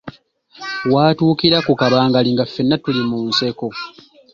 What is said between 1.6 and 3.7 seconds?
ku Kabangali ffenna nga tuli mu nseko.